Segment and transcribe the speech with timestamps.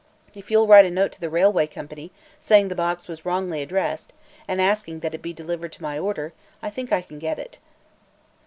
[0.33, 4.13] If you'll write a note to the railway company, saying the box was wrongly addressed
[4.47, 7.59] and asking that it be delivered to my order, I think I can get it."